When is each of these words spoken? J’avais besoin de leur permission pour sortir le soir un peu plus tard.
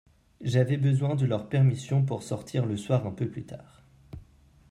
J’avais 0.41 0.77
besoin 0.77 1.13
de 1.13 1.27
leur 1.27 1.47
permission 1.47 2.03
pour 2.03 2.23
sortir 2.23 2.65
le 2.65 2.75
soir 2.75 3.05
un 3.05 3.11
peu 3.11 3.29
plus 3.29 3.43
tard. 3.45 3.83